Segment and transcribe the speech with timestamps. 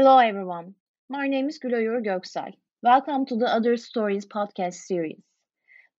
[0.00, 0.74] Hello, everyone.
[1.10, 2.54] My name is Gülay Uğur Göksel.
[2.82, 5.20] Welcome to the Other Stories podcast series.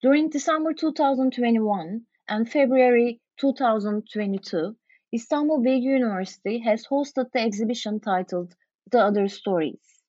[0.02, 4.76] During December 2021 and February 2022,
[5.14, 8.56] Istanbul Bilgi University has hosted the exhibition titled
[8.90, 10.02] The Other Stories.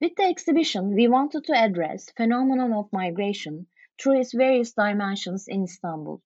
[0.00, 3.66] With the exhibition, we wanted to address phenomenon of migration
[4.00, 6.22] through its various dimensions in Istanbul.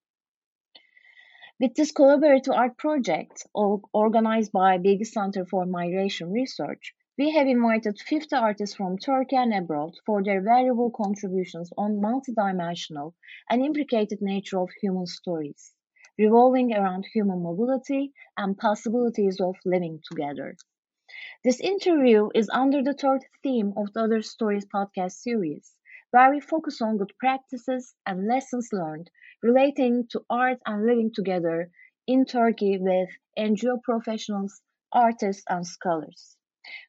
[1.60, 8.00] With this collaborative art project organized by Bilgi Center for Migration Research, we have invited
[8.00, 13.14] 50 artists from Turkey and abroad for their valuable contributions on multidimensional
[13.48, 15.72] and implicated nature of human stories,
[16.18, 20.56] revolving around human mobility and possibilities of living together.
[21.44, 25.72] This interview is under the third theme of the Other Stories podcast series,
[26.14, 29.10] where we focus on good practices and lessons learned
[29.42, 31.68] relating to art and living together
[32.06, 36.36] in Turkey with NGO professionals, artists, and scholars.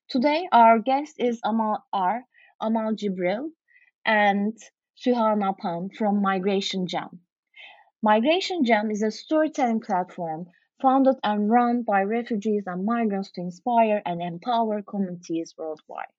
[0.07, 2.23] Today, our guest is Amal R,
[2.61, 3.49] Amal Jibril,
[4.05, 4.55] and
[5.03, 7.21] Suha Nabhan from Migration Jam.
[8.03, 10.45] Migration Jam is a storytelling platform
[10.79, 16.13] founded and run by refugees and migrants to inspire and empower communities worldwide.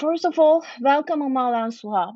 [0.00, 2.14] First of all, welcome Amal and Suha.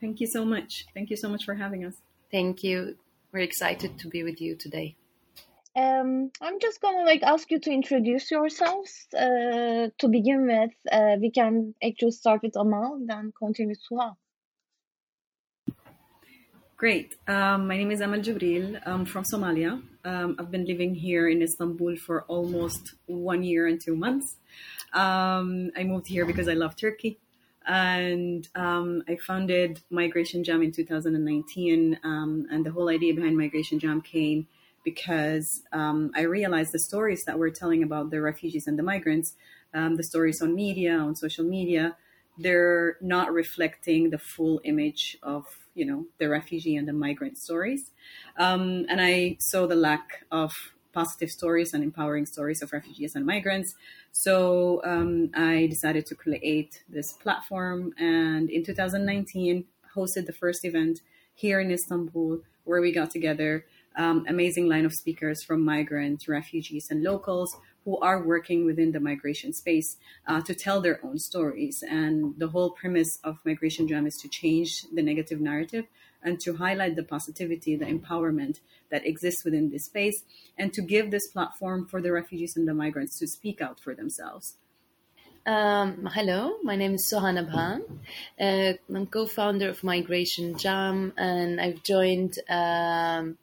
[0.00, 0.86] Thank you so much.
[0.94, 1.94] Thank you so much for having us.
[2.32, 2.96] Thank you.
[3.32, 4.96] We're excited to be with you today.
[5.76, 9.06] Um, I'm just gonna like ask you to introduce yourselves.
[9.16, 14.16] Uh, to begin with, uh, we can actually start with Amal, then continue with Suha.
[16.76, 17.14] Great.
[17.28, 18.80] Um, my name is Amal Jibril.
[18.84, 19.80] I'm from Somalia.
[20.04, 24.38] Um, I've been living here in Istanbul for almost one year and two months.
[24.92, 27.20] Um, I moved here because I love Turkey.
[27.64, 32.00] And um, I founded Migration Jam in 2019.
[32.02, 34.48] Um, and the whole idea behind Migration Jam came
[34.84, 39.36] because um, I realized the stories that we're telling about the refugees and the migrants,
[39.72, 41.96] the stories on media, on social media,
[42.36, 47.90] they're not reflecting the full image of you know the refugee and the migrant stories.
[48.36, 50.52] Um, and i saw the lack of
[50.92, 53.74] positive stories and empowering stories of refugees and migrants.
[54.12, 59.64] So um, i decided to create this platform and in 2019
[59.96, 61.00] hosted the first event
[61.34, 63.64] here in istanbul where we got together
[63.96, 69.00] um, amazing line of speakers from migrants refugees and locals who are working within the
[69.00, 69.96] migration space
[70.26, 71.82] uh, to tell their own stories.
[71.88, 75.86] And the whole premise of Migration Jam is to change the negative narrative
[76.22, 80.22] and to highlight the positivity, the empowerment that exists within this space,
[80.56, 83.94] and to give this platform for the refugees and the migrants to speak out for
[83.94, 84.56] themselves.
[85.46, 87.82] Um, hello, my name is Suha Nabhan.
[88.40, 93.36] Uh, I'm co-founder of Migration Jam, and I've joined um,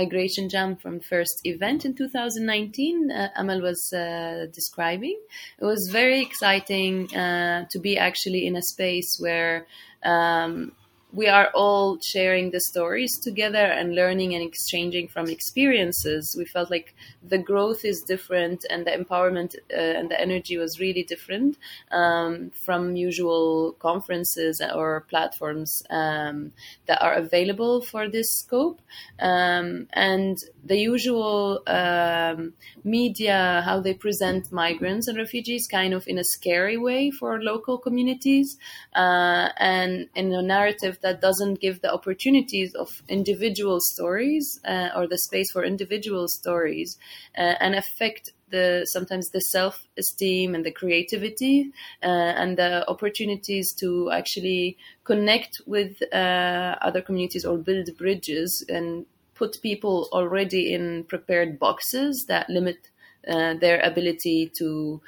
[0.00, 5.18] Migration Jam from first event in 2019 uh, Amal was uh, describing.
[5.60, 9.66] It was very exciting uh, to be actually in a space where
[10.04, 10.72] um,
[11.12, 16.34] we are all sharing the stories together and learning and exchanging from experiences.
[16.36, 20.80] We felt like the growth is different and the empowerment uh, and the energy was
[20.80, 21.58] really different
[21.90, 26.52] um, from usual conferences or platforms um,
[26.86, 28.80] that are available for this scope.
[29.20, 32.52] Um, and the usual um,
[32.84, 37.78] media, how they present migrants and refugees, kind of in a scary way for local
[37.78, 38.58] communities,
[38.94, 45.06] uh, and in a narrative that doesn't give the opportunities of individual stories uh, or
[45.06, 46.98] the space for individual stories
[47.36, 53.74] uh, and affect the sometimes the self esteem and the creativity uh, and the opportunities
[53.74, 61.04] to actually connect with uh, other communities or build bridges and put people already in
[61.04, 62.88] prepared boxes that limit
[63.28, 65.00] uh, their ability to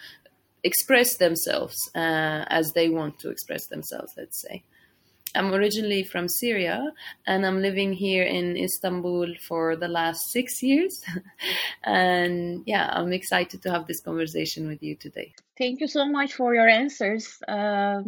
[0.65, 4.63] express themselves uh, as they want to express themselves, let's say.
[5.35, 6.93] I'm originally from Syria
[7.27, 11.05] and I'm living here in Istanbul for the last six years.
[11.85, 15.35] and yeah, I'm excited to have this conversation with you today.
[15.57, 17.39] Thank you so much for your answers.
[17.47, 18.03] Uh,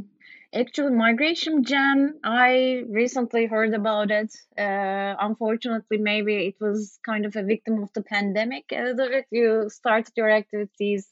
[0.55, 4.35] actually, Migration Jam, I recently heard about it.
[4.57, 8.73] Uh, unfortunately, maybe it was kind of a victim of the pandemic.
[8.73, 8.99] As
[9.31, 11.09] you started your activities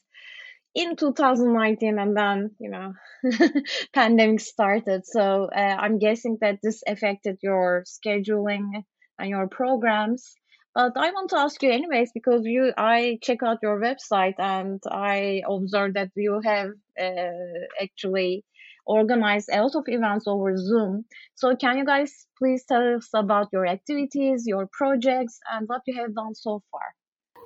[0.75, 2.93] in 2019 and then you know
[3.93, 5.05] pandemic started.
[5.05, 8.83] So uh, i'm guessing that this affected your scheduling
[9.17, 10.33] and your programs.
[10.75, 14.79] But i want to ask you anyways because you i check out your website and
[14.89, 16.69] i observed that you have
[17.01, 18.45] uh, actually
[18.85, 21.05] organized a lot of events over zoom.
[21.35, 25.95] So can you guys please tell us about your activities your projects and what you
[26.01, 26.87] have done so far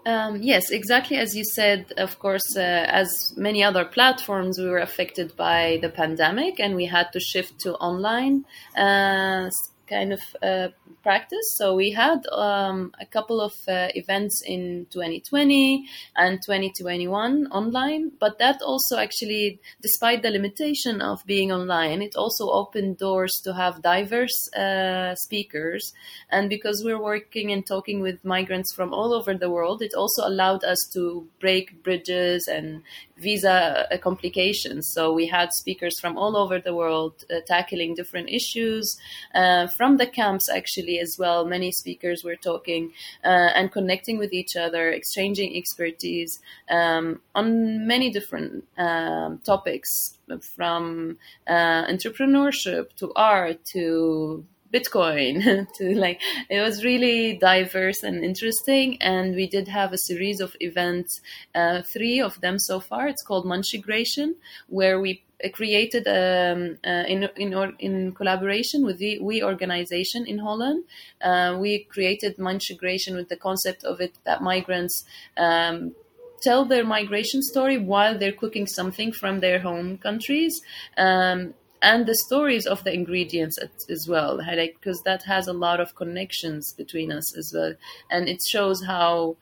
[0.06, 1.94] Um, yes, exactly as you said.
[1.98, 6.86] Of course, uh, as many other platforms, we were affected by the pandemic, and we
[6.86, 8.46] had to shift to online
[8.76, 9.50] uh,
[9.88, 10.69] kind of uh,
[11.01, 11.56] practice.
[11.57, 15.85] So we had um, a couple of uh, events in 2020
[16.15, 22.50] and 2021 online, but that also actually, despite the limitation of being online, it also
[22.50, 25.94] opened doors to have diverse uh, speakers.
[26.30, 30.25] And because we're working and talking with migrants from all over the world, it also
[30.25, 32.83] allowed us to break bridges and
[33.18, 34.88] visa uh, complications.
[34.88, 38.98] So we had speakers from all over the world uh, tackling different issues
[39.36, 41.45] uh, from the camps, actually, as well.
[41.45, 42.92] Many speakers were talking
[43.24, 46.39] uh, and connecting with each other, exchanging expertise
[46.69, 51.18] um, on many different um, topics from
[51.48, 59.02] uh, entrepreneurship to art to Bitcoin to like it was really diverse and interesting.
[59.02, 61.22] And we did have a series of events,
[61.54, 63.08] uh, three of them so far.
[63.08, 64.36] It's called Munchigration,
[64.68, 70.86] where we created um, uh, in in in collaboration with the We organization in Holland.
[71.22, 75.06] Uh, we created Munchigration with the concept of it that migrants.
[75.38, 75.96] Um,
[76.42, 80.62] tell their migration story while they're cooking something from their home countries
[80.98, 83.57] um, and the stories of the ingredients
[83.89, 87.75] as well because that has a lot of connections between us as well.
[88.09, 89.35] And it shows how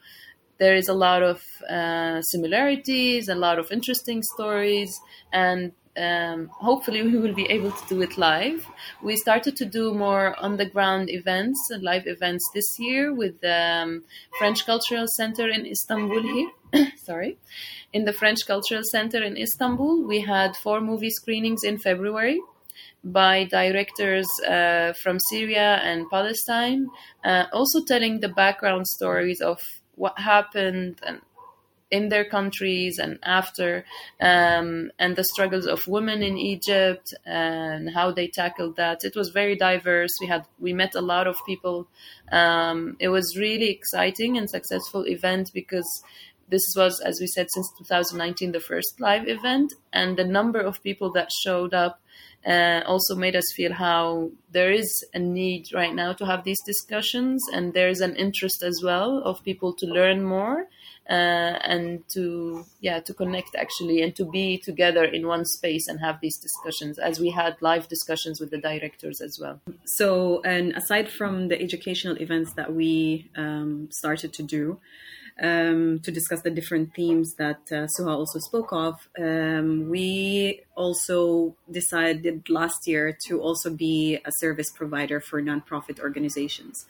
[0.58, 5.00] there is a lot of uh, similarities a lot of interesting stories
[5.32, 8.66] and um, hopefully we will be able to do it live.
[9.02, 13.42] We started to do more on the ground events, and live events this year with
[13.42, 14.04] the um,
[14.38, 16.52] French Cultural Center in Istanbul here.
[16.98, 17.38] Sorry.
[17.94, 22.40] In the French Cultural Center in Istanbul, we had four movie screenings in February
[23.04, 26.88] by directors uh, from Syria and Palestine,
[27.24, 29.60] uh, also telling the background stories of
[29.96, 31.22] what happened and
[31.92, 33.86] in their countries and after,
[34.20, 39.04] um, and the struggles of women in Egypt and how they tackled that.
[39.04, 40.12] It was very diverse.
[40.22, 41.88] We had we met a lot of people.
[42.32, 46.04] Um, it was really exciting and successful event because
[46.48, 50.84] this was, as we said, since 2019, the first live event, and the number of
[50.84, 52.02] people that showed up
[52.46, 56.62] uh, also made us feel how there is a need right now to have these
[56.66, 60.68] discussions, and there is an interest as well of people to learn more
[61.12, 66.00] uh, and to yeah to connect actually and to be together in one space and
[66.00, 69.60] have these discussions as we had live discussions with the directors as well.
[69.86, 74.80] So and aside from the educational events that we um, started to do
[75.42, 78.96] um, to discuss the different themes that uh, Suha also spoke of.
[79.20, 86.86] Um, we also decided last year to also be a service provider for nonprofit organizations,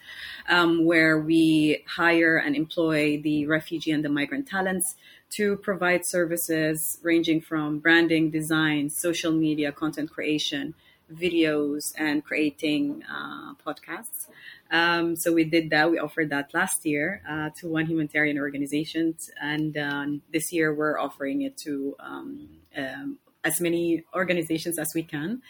[0.49, 4.95] um, where we hire and employ the refugee and the migrant talents
[5.31, 10.73] to provide services ranging from branding, design, social media, content creation,
[11.13, 14.27] videos, and creating uh, podcasts.
[14.71, 15.91] Um, so we did that.
[15.91, 20.97] We offered that last year uh, to one humanitarian organizations, and um, this year we're
[20.97, 25.41] offering it to um, um as many organizations as we can.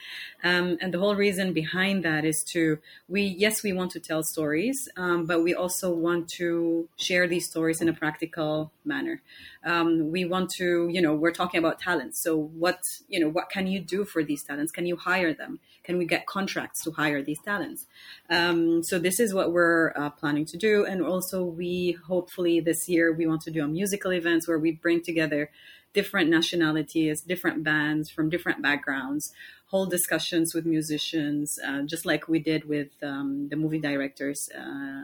[0.43, 2.79] Um, and the whole reason behind that is to
[3.10, 7.50] we yes we want to tell stories, um, but we also want to share these
[7.50, 9.21] stories in a practical manner.
[9.65, 12.21] Um, we want to you know we're talking about talents.
[12.24, 12.79] So what
[13.10, 14.71] you know what can you do for these talents?
[14.71, 15.60] Can you hire them?
[15.83, 17.88] Can we get contracts to hire these talents?
[18.29, 22.88] Um, so this is what we're uh, planning to do, and also we hopefully this
[22.88, 25.50] year we want to do a musical events where we bring together
[25.93, 29.33] different nationalities, different bands from different backgrounds,
[29.67, 35.03] hold discussions with musicians, uh, just like we did with um, the movie directors uh,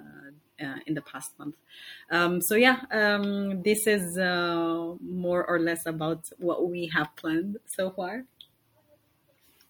[0.63, 1.55] uh, in the past month.
[2.11, 7.57] Um, so yeah, um, this is uh, more or less about what we have planned
[7.65, 8.23] so far.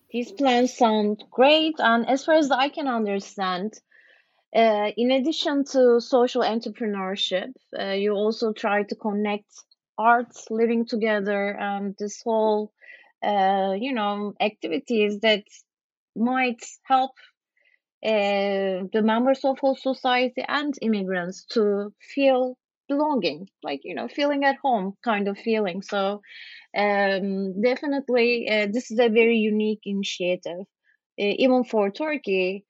[0.10, 3.74] These plans sound great, and as far as I can understand,
[4.56, 9.52] uh, in addition to social entrepreneurship, uh, you also try to connect
[9.98, 12.72] arts living together and this whole
[13.24, 15.44] uh, you know activities that
[16.16, 17.12] might help
[18.06, 24.44] uh, the members of whole society and immigrants to feel belonging like you know feeling
[24.46, 25.82] at home kind of feeling.
[25.82, 26.22] So
[26.78, 30.62] um, definitely uh, this is a very unique initiative
[31.22, 32.66] uh, even for turkey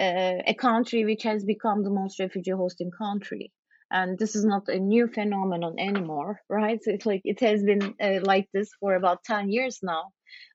[0.00, 3.52] uh, a country which has become the most refugee hosting country
[3.92, 6.80] and this is not a new phenomenon anymore right?
[6.86, 10.10] It's like it has been uh, like this for about 10 years now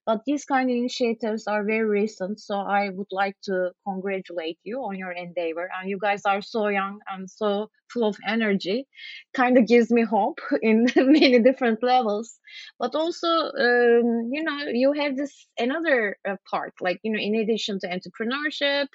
[0.07, 2.39] but these kind of initiatives are very recent.
[2.39, 5.69] So I would like to congratulate you on your endeavor.
[5.77, 8.87] And you guys are so young and so full of energy.
[9.33, 12.39] Kind of gives me hope in many different levels.
[12.79, 17.35] But also, um, you know, you have this another uh, part, like, you know, in
[17.35, 18.87] addition to entrepreneurship,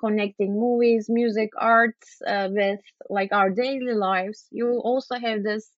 [0.00, 5.70] connecting movies, music, arts uh, with like our daily lives, you also have this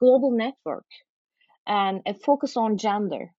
[0.00, 0.86] global network
[1.66, 3.30] and a focus on gender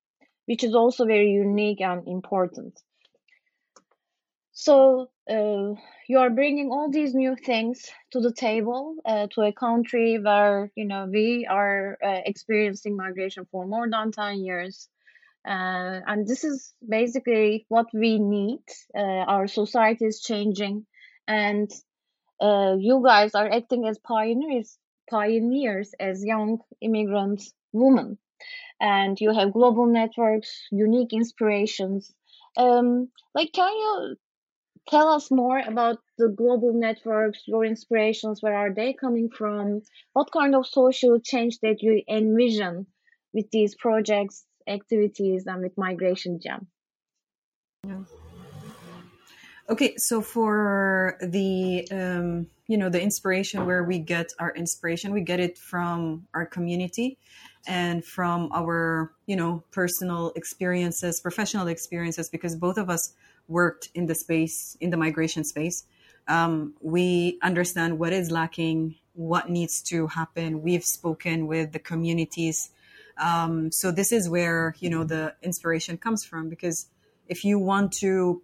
[0.45, 2.81] which is also very unique and important.
[4.53, 5.73] So uh,
[6.07, 10.71] you are bringing all these new things to the table uh, to a country where
[10.75, 14.89] you know we are uh, experiencing migration for more than ten years,
[15.45, 18.63] uh, and this is basically what we need.
[18.95, 20.85] Uh, our society is changing,
[21.27, 21.71] and
[22.39, 24.77] uh, you guys are acting as pioneers,
[25.09, 28.19] pioneers as young immigrant women
[28.79, 32.13] and you have global networks, unique inspirations.
[32.57, 34.15] Um, like, can you
[34.89, 39.81] tell us more about the global networks, your inspirations, where are they coming from?
[40.13, 42.87] What kind of social change that you envision
[43.33, 46.67] with these projects, activities, and with Migration Jam?
[47.85, 48.03] Yeah.
[49.69, 55.21] Okay, so for the um, you know the inspiration where we get our inspiration, we
[55.21, 57.19] get it from our community
[57.67, 63.13] and from our you know personal experiences professional experiences because both of us
[63.47, 65.85] worked in the space in the migration space.
[66.27, 70.63] Um, we understand what is lacking what needs to happen.
[70.63, 72.71] We've spoken with the communities.
[73.19, 76.87] Um, so this is where you know the inspiration comes from because
[77.27, 78.41] if you want to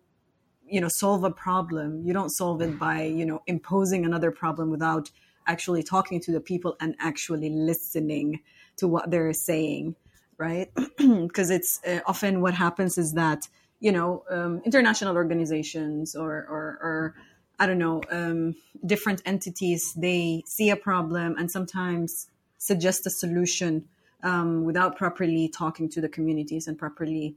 [0.69, 4.69] you know solve a problem you don't solve it by you know imposing another problem
[4.69, 5.09] without
[5.49, 8.39] actually talking to the people and actually listening
[8.77, 9.95] to what they're saying,
[10.37, 10.71] right?
[10.97, 13.47] Because it's uh, often what happens is that
[13.79, 17.15] you know um, international organizations or, or, or
[17.59, 23.87] I don't know um, different entities they see a problem and sometimes suggest a solution
[24.21, 27.35] um, without properly talking to the communities and properly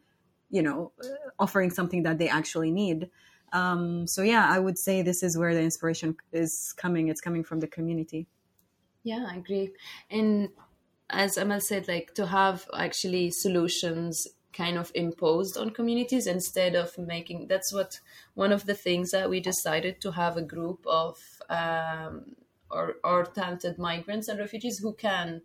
[0.53, 0.93] you know
[1.41, 3.11] offering something that they actually need.
[3.53, 7.09] Um, so yeah, I would say this is where the inspiration is coming.
[7.09, 8.29] It's coming from the community.
[9.03, 9.73] Yeah, I agree.
[10.09, 10.51] And
[11.11, 16.97] as Amal said, like to have actually solutions kind of imposed on communities instead of
[16.99, 17.99] making that's what
[18.35, 21.19] one of the things that we decided to have a group of
[21.49, 22.37] um,
[22.71, 25.43] or, or talented migrants and refugees who can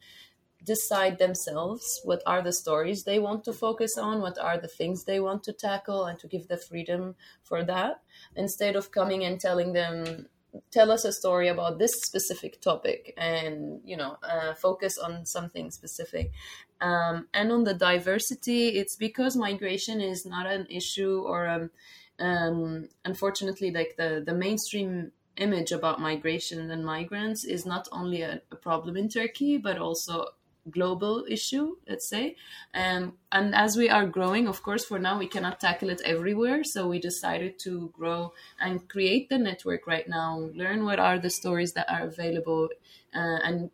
[0.63, 5.03] decide themselves what are the stories they want to focus on what are the things
[5.03, 8.01] they want to tackle and to give the freedom for that
[8.35, 10.27] instead of coming and telling them
[10.71, 15.71] tell us a story about this specific topic and you know uh, focus on something
[15.71, 16.31] specific.
[16.79, 21.71] Um, and on the diversity it's because migration is not an issue or um,
[22.19, 28.41] um, unfortunately like the the mainstream image about migration and migrants is not only a,
[28.51, 30.25] a problem in turkey but also
[30.69, 32.35] global issue, let's say.
[32.73, 36.63] Um, and as we are growing, of course, for now we cannot tackle it everywhere.
[36.63, 41.29] So we decided to grow and create the network right now, learn what are the
[41.29, 42.69] stories that are available
[43.15, 43.69] uh, and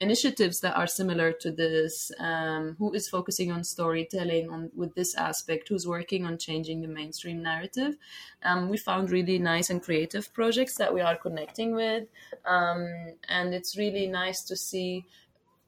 [0.00, 2.10] initiatives that are similar to this.
[2.18, 5.68] Um, who is focusing on storytelling on with this aspect?
[5.68, 7.96] Who's working on changing the mainstream narrative?
[8.42, 12.04] Um, we found really nice and creative projects that we are connecting with,
[12.46, 12.86] um,
[13.28, 15.04] and it's really nice to see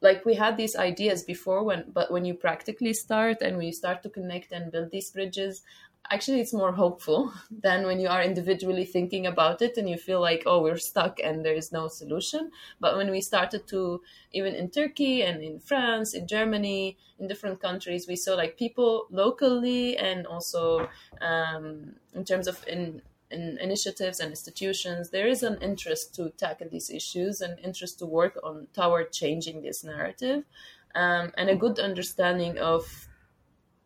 [0.00, 3.72] like we had these ideas before when but when you practically start and when you
[3.72, 5.62] start to connect and build these bridges
[6.10, 10.20] actually it's more hopeful than when you are individually thinking about it and you feel
[10.20, 12.50] like oh we're stuck and there is no solution.
[12.80, 14.02] But when we started to
[14.32, 19.06] even in turkey and in france in germany in different countries we saw like people
[19.10, 20.88] locally and also
[21.20, 26.68] um, in terms of in in initiatives and institutions, there is an interest to tackle
[26.70, 30.44] these issues and interest to work on toward changing this narrative,
[30.94, 33.08] um, and a good understanding of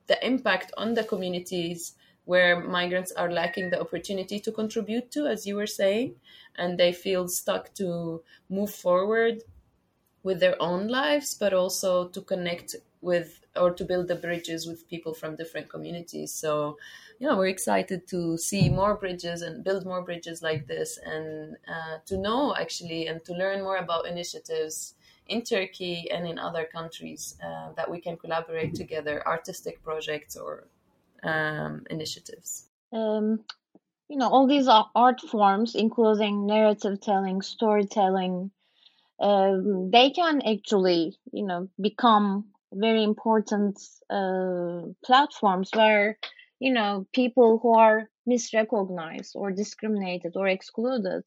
[0.06, 5.46] the impact on the communities where migrants are lacking the opportunity to contribute to, as
[5.46, 6.14] you were saying,
[6.56, 9.42] and they feel stuck to move forward
[10.22, 14.88] with their own lives, but also to connect with or to build the bridges with
[14.88, 16.32] people from different communities.
[16.32, 16.78] So
[17.24, 21.96] yeah, we're excited to see more bridges and build more bridges like this, and uh,
[22.04, 24.94] to know actually and to learn more about initiatives
[25.28, 30.66] in Turkey and in other countries uh, that we can collaborate together, artistic projects or
[31.22, 32.68] um, initiatives.
[32.92, 33.40] Um,
[34.10, 38.50] you know, all these art forms, including narrative telling, storytelling,
[39.18, 46.18] um, they can actually, you know, become very important uh, platforms where
[46.64, 51.22] you know people who are misrecognized or discriminated or excluded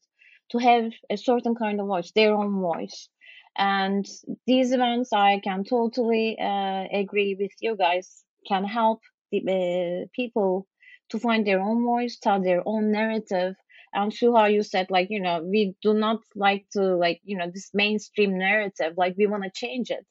[0.50, 3.08] to have a certain kind of voice, their own voice.
[3.56, 4.06] And
[4.46, 9.00] these events, I can totally uh, agree with you guys, can help
[9.32, 10.66] the, uh, people
[11.10, 13.54] to find their own voice, tell their own narrative.
[13.94, 17.50] And Suha, you said like, you know, we do not like to like, you know,
[17.52, 20.06] this mainstream narrative, like we want to change it.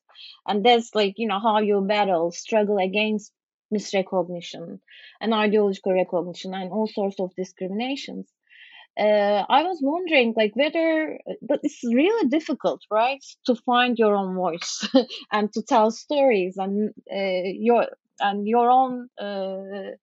[0.48, 3.32] And that's like, you know, how you battle, struggle against
[3.74, 4.80] misrecognition
[5.22, 8.28] and ideological recognition and all sorts of discriminations
[9.00, 14.36] uh, I was wondering, like, whether, but it's really difficult, right, to find your own
[14.36, 14.88] voice
[15.32, 17.88] and to tell stories and uh, your
[18.20, 19.94] and your own uh,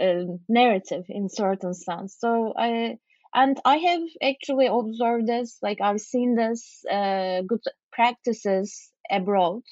[0.00, 2.16] uh, narrative in certain sense.
[2.18, 2.98] So I
[3.34, 9.62] and I have actually observed this, like I've seen this uh, good practices abroad.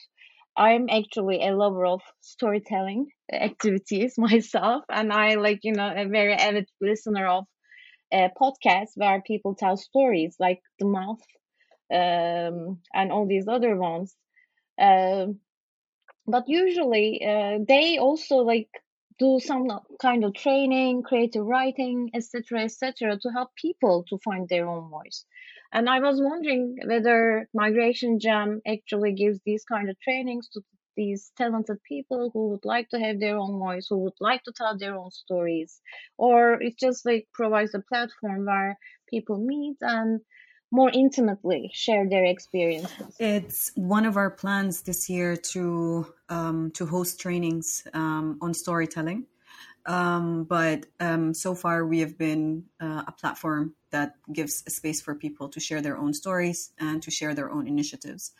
[0.58, 6.34] I'm actually a lover of storytelling activities myself, and I like you know a very
[6.34, 7.44] avid listener of
[8.12, 11.22] uh, podcasts where people tell stories like the Moth
[11.94, 14.16] um, and all these other ones.
[14.80, 15.40] Um,
[16.26, 18.68] but usually uh, they also like
[19.18, 19.66] do some
[20.00, 25.24] kind of training creative writing etc etc to help people to find their own voice
[25.72, 30.60] and i was wondering whether migration jam actually gives these kind of trainings to
[30.98, 34.52] these talented people who would like to have their own voice, who would like to
[34.54, 35.80] tell their own stories,
[36.18, 38.76] or it just like provides a platform where
[39.08, 40.20] people meet and
[40.70, 43.14] more intimately share their experiences.
[43.18, 49.24] It's one of our plans this year to um, to host trainings um, on storytelling.
[49.88, 55.00] Um, but um, so far, we have been uh, a platform that gives a space
[55.00, 58.32] for people to share their own stories and to share their own initiatives.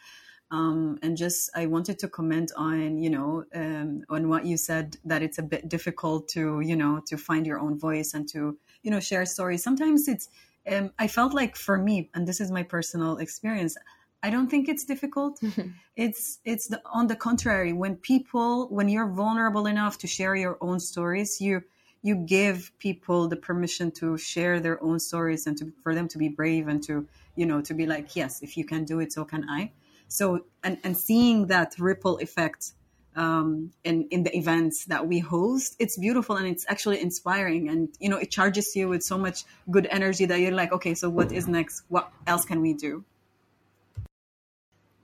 [0.51, 4.97] Um, and just I wanted to comment on you know um, on what you said
[5.05, 8.59] that it's a bit difficult to you know to find your own voice and to
[8.83, 9.63] you know share stories.
[9.63, 10.29] Sometimes it's
[10.71, 13.77] um, I felt like for me, and this is my personal experience.
[14.23, 15.41] I don't think it's difficult.
[15.97, 17.73] it's it's the, on the contrary.
[17.73, 21.63] When people, when you're vulnerable enough to share your own stories, you
[22.03, 26.19] you give people the permission to share their own stories and to, for them to
[26.19, 29.13] be brave and to you know to be like, yes, if you can do it,
[29.13, 29.73] so can I
[30.09, 32.73] so and, and seeing that ripple effect
[33.15, 37.89] um, in in the events that we host it's beautiful and it's actually inspiring and
[38.01, 41.09] you know it charges you with so much good energy that you're like okay so
[41.11, 43.05] what is next what else can we do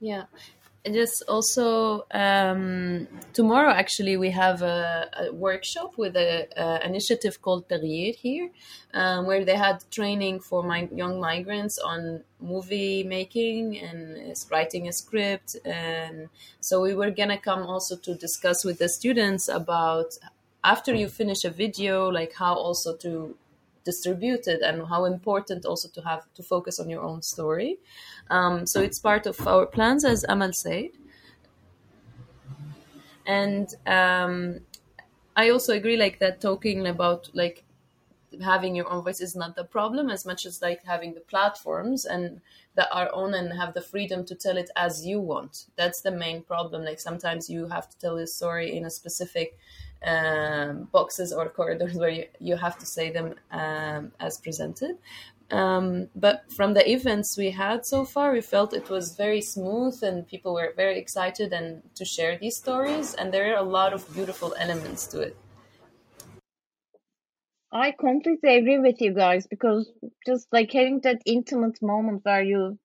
[0.05, 0.25] yeah.
[0.85, 8.13] Just also um, tomorrow actually we have a, a workshop with an initiative called Perrier
[8.13, 8.51] here
[8.93, 13.99] um, where they had training for my young migrants on movie making and
[14.51, 15.55] writing a script.
[15.65, 20.09] And so we were gonna come also to discuss with the students about
[20.63, 23.35] after you finish a video like how also to
[23.85, 27.77] distribute it and how important also to have to focus on your own story
[28.29, 30.89] um, so it's part of our plans, as Amal said.
[33.25, 34.59] And um,
[35.35, 37.63] I also agree, like that, talking about like
[38.43, 42.05] having your own voice is not the problem as much as like having the platforms
[42.05, 42.41] and
[42.75, 45.65] that are own and have the freedom to tell it as you want.
[45.77, 46.83] That's the main problem.
[46.83, 49.57] Like sometimes you have to tell a story in a specific
[50.05, 54.97] um, boxes or corridors where you, you have to say them um, as presented.
[55.51, 60.01] Um, but from the events we had so far, we felt it was very smooth
[60.01, 63.13] and people were very excited and to share these stories.
[63.13, 65.37] And there are a lot of beautiful elements to it.
[67.71, 69.91] I completely agree with you guys because
[70.25, 72.79] just like having that intimate moment where you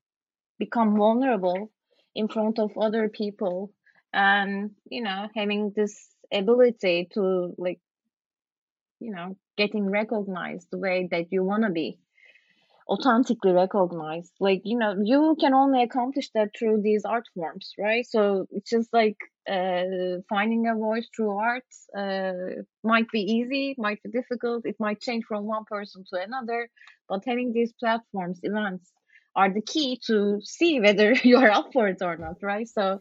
[0.58, 1.70] become vulnerable
[2.14, 3.72] in front of other people
[4.12, 7.80] and, you know, having this ability to like,
[9.00, 11.98] you know, getting recognized the way that you want to be
[12.90, 14.32] authentically recognized.
[14.40, 18.04] Like you know you can only accomplish that through these art forms right?
[18.06, 19.16] So it's just like
[19.48, 24.66] uh, finding a voice through art uh, might be easy might be difficult.
[24.66, 26.68] It might change from one person to another
[27.08, 28.90] but having these platforms events
[29.36, 32.68] are the key to see whether you're up for it or not right?
[32.68, 33.00] So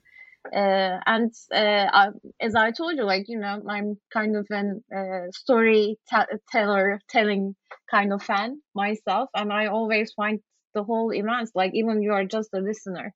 [0.55, 2.07] uh, and uh, I,
[2.39, 7.55] as I told you, like you know, I'm kind of an uh, storyteller, telling
[7.89, 10.39] kind of fan myself, and I always find
[10.73, 13.13] the whole events, like even you are just a listener,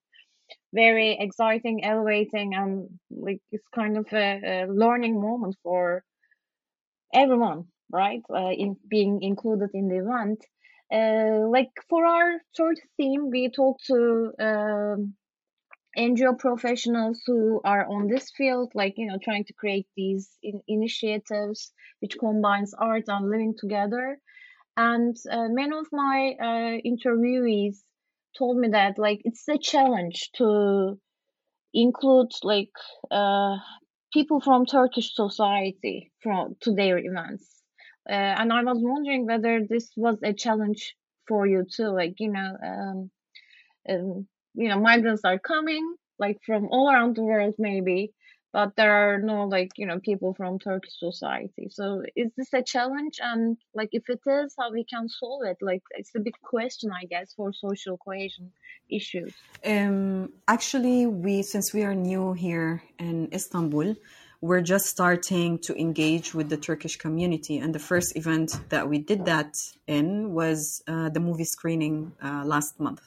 [0.73, 6.03] very exciting, elevating, and like it's kind of a, a learning moment for
[7.13, 8.21] everyone, right?
[8.29, 10.43] Uh, in being included in the event.
[10.91, 14.31] Uh, like for our third theme, we talked to.
[14.39, 15.15] Um,
[15.97, 20.61] NGO professionals who are on this field, like you know, trying to create these in
[20.67, 24.19] initiatives which combines art and living together.
[24.75, 27.77] And uh, many of my uh, interviewees
[28.37, 30.99] told me that like it's a challenge to
[31.73, 32.71] include like
[33.11, 33.57] uh,
[34.11, 37.61] people from Turkish society from to their events.
[38.09, 40.95] Uh, and I was wondering whether this was a challenge
[41.27, 41.87] for you too.
[41.87, 43.11] Like you know, um,
[43.89, 48.13] um, you know, migrants are coming like from all around the world, maybe,
[48.53, 51.67] but there are no like you know people from Turkish society.
[51.71, 53.15] So is this a challenge?
[53.19, 55.57] And like if it is, how we can solve it?
[55.61, 58.51] Like it's a big question, I guess, for social cohesion
[58.89, 59.33] issues.
[59.65, 63.95] Um, actually, we since we are new here in Istanbul,
[64.41, 67.57] we're just starting to engage with the Turkish community.
[67.57, 69.55] And the first event that we did that
[69.87, 73.01] in was uh, the movie screening uh, last month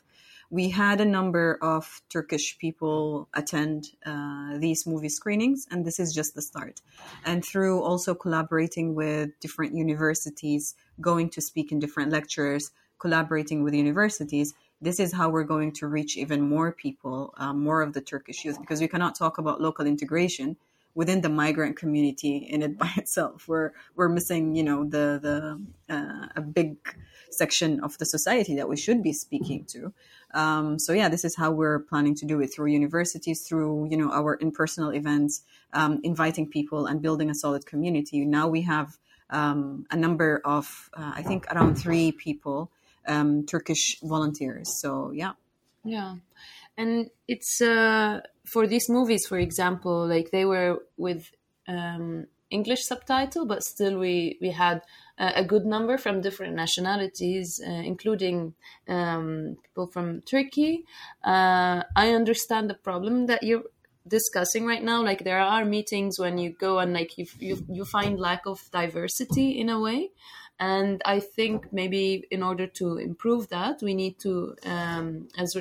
[0.50, 6.14] we had a number of Turkish people attend uh, these movie screenings, and this is
[6.14, 6.80] just the start.
[7.24, 13.74] And through also collaborating with different universities, going to speak in different lectures, collaborating with
[13.74, 18.00] universities, this is how we're going to reach even more people, uh, more of the
[18.00, 20.56] Turkish youth, because we cannot talk about local integration
[20.94, 23.46] within the migrant community in it by itself.
[23.48, 26.76] We're we're missing, you know, the the uh, a big
[27.30, 29.92] section of the society that we should be speaking to.
[30.34, 33.96] Um, so yeah, this is how we're planning to do it through universities, through you
[33.96, 38.24] know our in-personal events, um, inviting people and building a solid community.
[38.24, 38.96] Now we have
[39.30, 42.70] um, a number of, uh, I think, around three people,
[43.06, 44.80] um, Turkish volunteers.
[44.80, 45.32] So yeah,
[45.84, 46.16] yeah,
[46.76, 51.30] and it's uh, for these movies, for example, like they were with
[51.68, 54.82] um, English subtitle, but still we we had
[55.18, 58.54] a good number from different nationalities, uh, including
[58.88, 60.84] um, people from Turkey.
[61.24, 63.64] Uh, I understand the problem that you're
[64.06, 65.02] discussing right now.
[65.02, 68.70] Like there are meetings when you go and like you you, you find lack of
[68.72, 70.10] diversity in a way.
[70.58, 75.54] And I think maybe in order to improve that, we need to, um, as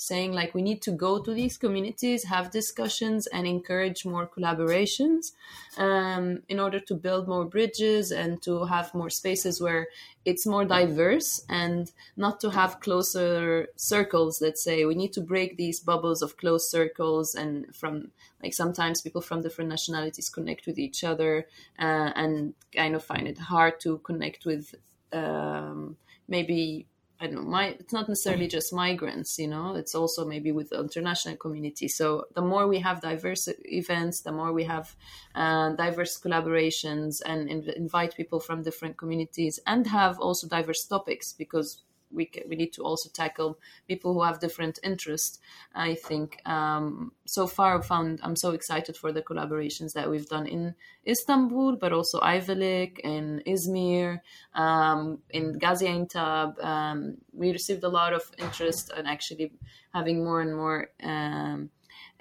[0.00, 5.32] saying like we need to go to these communities, have discussions, and encourage more collaborations
[5.76, 9.88] um, in order to build more bridges and to have more spaces where
[10.24, 14.40] it's more diverse and not to have closer circles.
[14.40, 18.10] Let's say we need to break these bubbles of close circles and from
[18.42, 21.46] like sometimes people from different nationalities connect with each other
[21.78, 24.74] uh, and kind of find it hard to connect with
[25.12, 26.86] um, maybe
[27.22, 30.70] I don't know, my, it's not necessarily just migrants, you know, it's also maybe with
[30.70, 31.86] the international community.
[31.86, 34.96] So the more we have diverse events, the more we have
[35.34, 41.34] uh, diverse collaborations and inv- invite people from different communities and have also diverse topics
[41.34, 45.38] because we can, we need to also tackle people who have different interests.
[45.74, 50.28] I think um, so far I found I'm so excited for the collaborations that we've
[50.28, 50.74] done in
[51.06, 54.20] Istanbul, but also Ayvalık in Izmir,
[54.54, 56.62] um, in Gaziantep.
[56.64, 59.52] Um, we received a lot of interest and in actually
[59.92, 60.88] having more and more.
[61.02, 61.70] Um,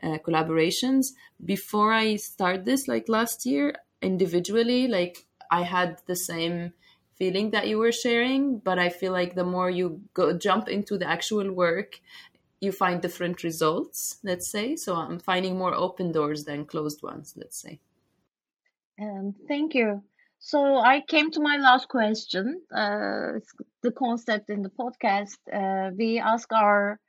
[0.02, 1.08] uh, collaborations
[1.43, 6.73] before I start this, like last year, individually, like I had the same
[7.19, 10.97] feeling that you were sharing but i feel like the more you go jump into
[10.97, 11.99] the actual work
[12.62, 14.75] you find different results let's say.
[14.75, 17.79] So i'm finding more open doors than closed ones let's say.
[19.01, 20.03] Um, thank you.
[20.39, 22.62] So i came to my last question.
[22.73, 23.39] Uh,
[23.84, 25.38] the concept in the podcast.
[25.51, 26.99] Uh, we ask our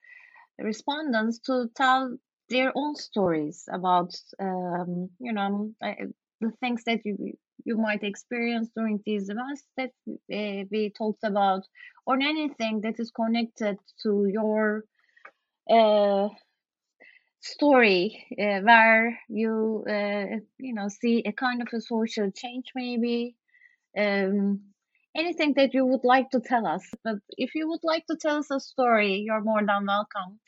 [0.58, 2.16] respondents to tell
[2.48, 7.16] their own stories about um, you know the things that you
[7.64, 11.62] you might experience during these events that uh, we talked about,
[12.06, 14.84] or anything that is connected to your
[15.70, 16.28] uh,
[17.40, 19.84] story, uh, where you
[20.58, 23.36] you know see a kind of a social change, maybe.
[23.98, 24.60] Um,
[25.16, 26.84] anything that you would like to tell us.
[27.02, 30.38] But if you would like to tell us a story, you're more than welcome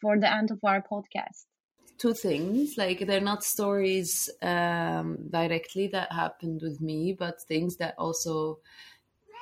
[0.00, 1.46] for the end of our podcast
[1.98, 7.94] two things like they're not stories um, directly that happened with me but things that
[7.98, 8.58] also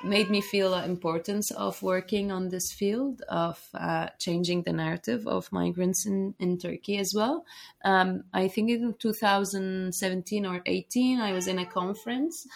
[0.03, 5.27] made me feel the importance of working on this field of uh, changing the narrative
[5.27, 7.45] of migrants in, in Turkey as well.
[7.83, 12.47] Um, I think in 2017 or 18, I was in a conference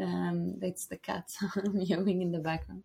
[0.00, 1.30] um, that's the cat
[1.72, 2.82] mewing in the background.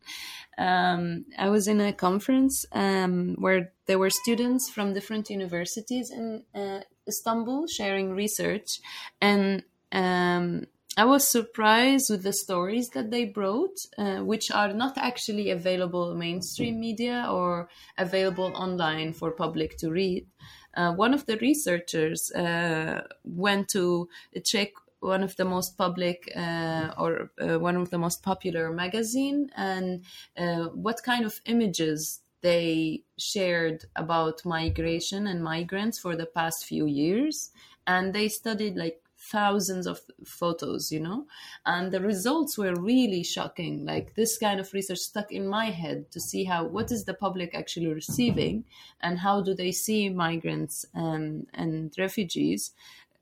[0.57, 6.43] Um, I was in a conference um, where there were students from different universities in
[6.53, 8.79] uh, Istanbul sharing research,
[9.21, 10.65] and um,
[10.97, 16.13] I was surprised with the stories that they brought, uh, which are not actually available
[16.13, 20.27] mainstream media or available online for public to read.
[20.75, 24.09] Uh, one of the researchers uh, went to
[24.43, 29.49] check one of the most public uh, or uh, one of the most popular magazine.
[29.55, 30.03] And
[30.37, 36.85] uh, what kind of images they shared about migration and migrants for the past few
[36.85, 37.51] years.
[37.85, 41.25] And they studied like thousands of photos you know?
[41.65, 43.85] And the results were really shocking.
[43.85, 47.13] Like this kind of research stuck in my head to see how what is the
[47.13, 48.63] public actually receiving
[49.01, 52.71] and how do they see migrants and and refugees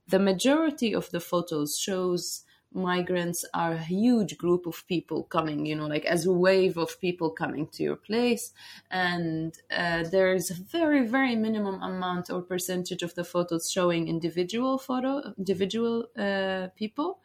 [0.08, 2.43] the majority of the photos shows
[2.74, 7.00] migrants are a huge group of people coming you know like as a wave of
[7.00, 8.54] people coming to your place.
[8.91, 14.78] And uh, there's a very very minimum amount or percentage of the photos showing individual
[14.78, 17.20] photo individual uh, people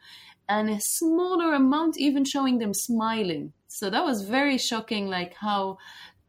[0.49, 3.53] and a smaller amount even showing them smiling.
[3.67, 5.77] So that was very shocking like how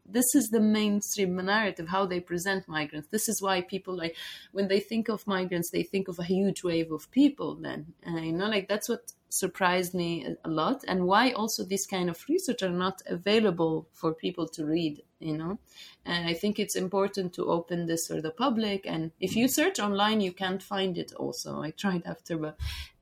[0.05, 3.07] this is the mainstream narrative how they present migrants.
[3.09, 4.15] This is why people like
[4.51, 8.17] when they think of migrants they think of a huge wave of people then uh,
[8.17, 10.83] you know like that's what surprised me a lot.
[10.87, 15.37] And why also this kind of research are not available for people to read you
[15.37, 15.57] know?
[16.05, 18.85] And i think it's important to open this for the public.
[18.85, 21.61] And if you search online you can't find it also.
[21.61, 22.57] I tried after but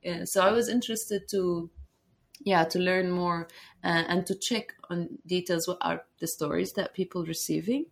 [0.06, 1.70] uh, so i was interested to
[2.40, 3.48] yeah to learn more
[3.82, 7.86] uh, and to check on details what are the stories that people receiving.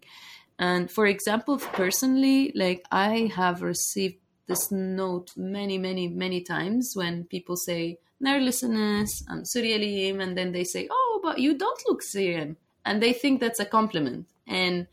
[0.59, 7.25] And for example personally like i have received this note many many many times when
[7.25, 9.45] people say "Nar listeners i'm
[10.21, 13.65] and then they say oh but you don't look syrian and they think that's a
[13.65, 14.27] compliment.
[14.47, 14.87] And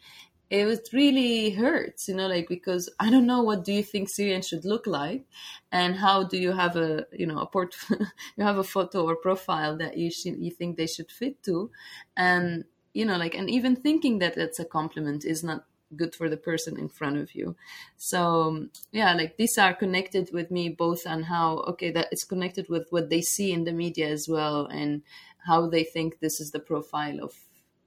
[0.50, 4.10] it was really hurts, you know, like because I don't know what do you think
[4.10, 5.26] Syrian should look like,
[5.72, 7.76] and how do you have a you know a port
[8.38, 11.70] you have a photo or profile that you you think they should fit to,
[12.18, 16.30] and you know like and even thinking that it's a compliment is not good for
[16.30, 17.56] the person in front of you.
[17.98, 22.70] So yeah, like these are connected with me both on how okay that it's connected
[22.70, 25.04] with what they see in the media as well and
[25.46, 27.34] how they think this is the profile of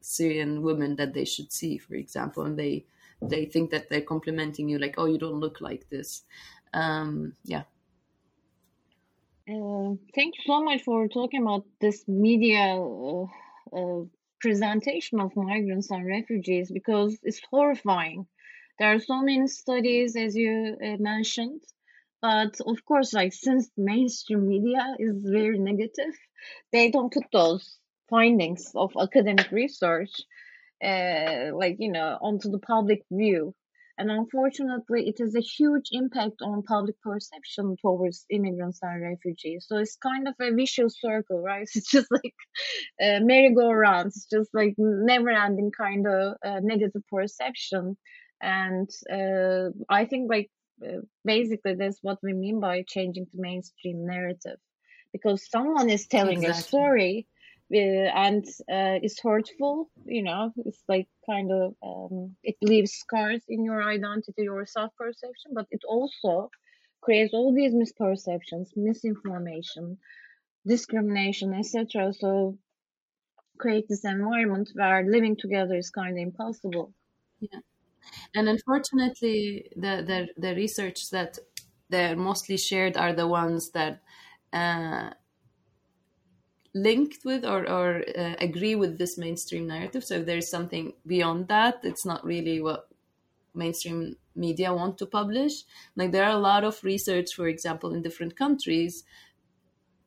[0.04, 2.84] Syrian women that they should see, for example, and they
[3.20, 6.24] they think that they're complimenting you, like, "Oh, you don't look like this."
[6.74, 7.64] Um, yeah.
[9.48, 13.26] Uh, thank you so much for talking about this media uh,
[13.76, 14.04] uh,
[14.40, 18.26] presentation of migrants and refugees because it's horrifying.
[18.78, 21.62] There are so many studies, as you uh, mentioned,
[22.20, 26.14] but of course, like since mainstream media is very negative,
[26.72, 27.78] they don't put those
[28.12, 30.12] findings of academic research
[30.84, 33.54] uh, like you know onto the public view.
[33.98, 39.66] And unfortunately it has a huge impact on public perception towards immigrants and refugees.
[39.68, 41.68] So it's kind of a vicious circle right?
[41.74, 42.34] It's just like
[43.00, 47.96] a merry-go-round it's just like never ending kind of uh, negative perception.
[48.40, 49.66] And uh,
[50.00, 50.50] i think like
[50.86, 54.58] uh, basically that's what we mean by changing the mainstream narrative.
[55.12, 56.60] Because someone is telling exactly.
[56.60, 57.31] a story uh,
[57.72, 63.64] and uh, it's hurtful you know it's like kind of um, it leaves scars in
[63.64, 66.50] your identity or self-perception but it also
[67.00, 69.96] creates all these misperceptions misinformation
[70.66, 72.56] discrimination etc so
[73.62, 76.92] create this environment where living together is kind of impossible.
[77.40, 77.60] Yeah.
[78.34, 81.38] And unfortunately the the, the research that
[81.88, 84.02] they're mostly shared are the ones that
[84.52, 85.10] uh,
[86.74, 90.04] linked with or, or uh, agree with this mainstream narrative.
[90.04, 92.88] So if there's something beyond that, it's not really what
[93.54, 95.64] mainstream media want to publish.
[95.96, 99.04] Like there are a lot of research, for example, in different countries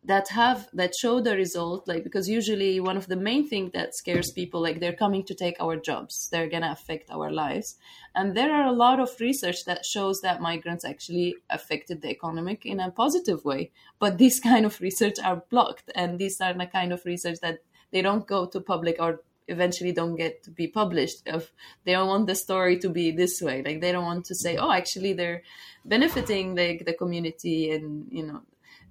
[0.05, 3.95] that have that show the result like because usually one of the main thing that
[3.95, 6.29] scares people like they're coming to take our jobs.
[6.31, 7.77] They're going to affect our lives.
[8.13, 12.65] And there are a lot of research that shows that migrants actually affected the economic
[12.65, 13.71] in a positive way.
[13.99, 17.59] But these kind of research are blocked and these are the kind of research that
[17.91, 21.51] they don't go to public or eventually don't get to be published if
[21.83, 23.63] they don't want the story to be this way.
[23.63, 25.41] Like they don't want to say oh actually they're
[25.83, 28.41] benefiting the, the community and you know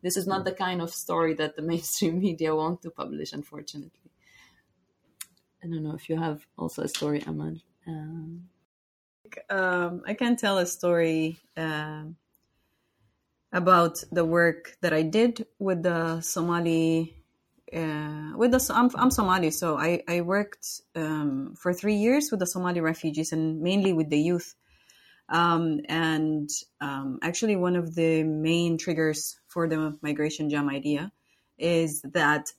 [0.05, 4.11] this is not the kind of story that the mainstream media want to publish, unfortunately.
[5.63, 7.57] I don't know if you have also a story, Amal.
[7.89, 8.51] Um,
[9.49, 12.05] um, I can tell a story uh,
[13.51, 17.17] about the work that I did with the Somali.
[17.75, 22.41] Uh, with the I'm, I'm Somali, so I I worked um, for three years with
[22.41, 24.55] the Somali refugees and mainly with the youth
[25.29, 31.13] um, and um, actually, one of the main triggers for the migration jam idea
[31.57, 32.51] is that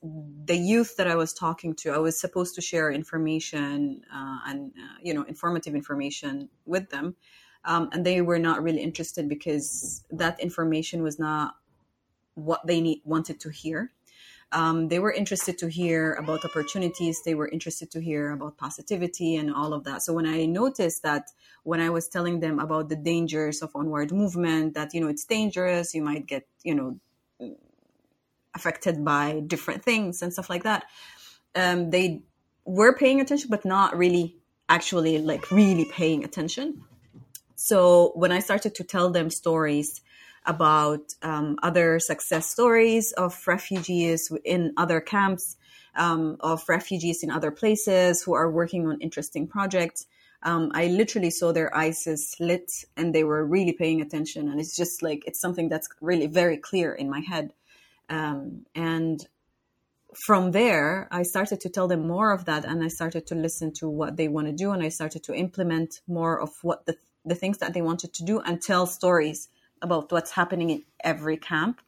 [0.45, 4.71] the youth that I was talking to, I was supposed to share information uh, and
[4.71, 7.15] uh, you know informative information with them,
[7.65, 11.55] um, and they were not really interested because that information was not
[12.35, 13.91] what they need, wanted to hear.
[14.55, 17.21] Um, they were interested to hear about opportunities.
[17.23, 20.01] They were interested to hear about positivity and all of that.
[20.01, 21.25] So when I noticed that
[21.63, 25.25] when I was telling them about the dangers of onward movement, that you know it's
[25.25, 26.97] dangerous, you might get you know
[28.55, 30.85] affected by different things and stuff like that.
[31.53, 32.23] Um, they
[32.63, 34.37] were paying attention, but not really
[34.69, 36.81] actually like really paying attention.
[37.55, 39.99] So when I started to tell them stories
[40.45, 45.57] about um, other success stories of refugees in other camps,
[45.95, 50.05] um, of refugees in other places who are working on interesting projects,
[50.43, 52.05] um, I literally saw their eyes
[52.39, 54.49] lit and they were really paying attention.
[54.49, 57.53] And it's just like, it's something that's really very clear in my head.
[58.09, 59.25] Um, and
[60.15, 63.73] from there, I started to tell them more of that, and I started to listen
[63.73, 66.95] to what they want to do, and I started to implement more of what the
[67.27, 69.49] the things that they wanted to do, and tell stories
[69.85, 71.81] about what's happening in every camp,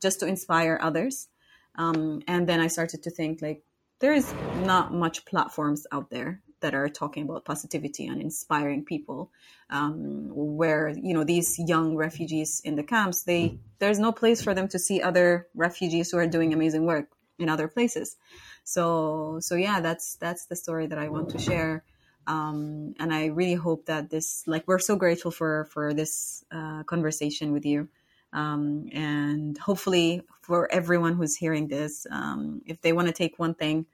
[0.00, 1.28] just to inspire others.
[1.76, 3.62] Um, and then I started to think like
[4.00, 4.34] there is
[4.64, 9.30] not much platforms out there that are talking about positivity and inspiring people.
[9.70, 14.54] Um, where you know these young refugees in the camps they there's no place for
[14.54, 17.06] them to see other refugees who are doing amazing work
[17.38, 18.16] in other places.
[18.64, 21.84] So so yeah that's that's the story that i want to share
[22.26, 26.82] um, and i really hope that this like we're so grateful for for this uh,
[26.84, 27.88] conversation with you
[28.32, 33.54] um, and hopefully for everyone who's hearing this um, if they want to take one
[33.54, 33.86] thing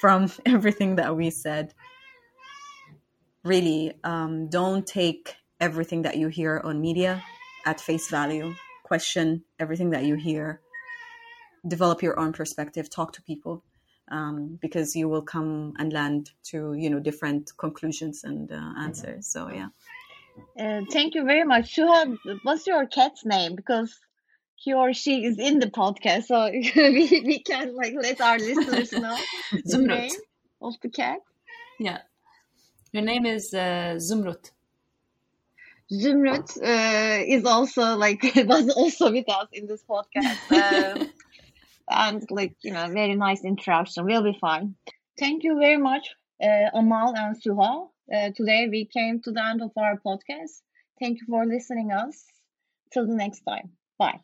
[0.00, 1.74] from everything that we said
[3.44, 7.22] really um, don't take everything that you hear on media
[7.64, 8.54] at face value.
[8.82, 10.60] Question everything that you hear.
[11.66, 12.90] Develop your own perspective.
[12.90, 13.62] Talk to people
[14.10, 19.26] um, because you will come and land to you know different conclusions and uh, answers.
[19.26, 19.68] So yeah.
[20.58, 21.76] Uh, thank you very much.
[21.76, 23.54] Suha, what's your cat's name?
[23.54, 23.96] Because
[24.56, 28.92] he or she is in the podcast, so we, we can like let our listeners
[29.04, 29.16] know
[29.64, 30.10] the name
[30.60, 31.18] of the cat.
[31.78, 31.98] Yeah,
[32.92, 34.50] her name is uh, Zumrut.
[35.92, 41.10] Zumrut uh, is also like was also with us in this podcast, um,
[41.88, 44.04] and like you know, very nice introduction.
[44.06, 44.74] We'll be fine.
[45.18, 46.08] Thank you very much,
[46.42, 47.88] uh, Amal and Suha.
[48.12, 50.62] Uh, today we came to the end of our podcast.
[51.00, 52.24] Thank you for listening us.
[52.92, 53.72] Till the next time.
[53.98, 54.20] Bye.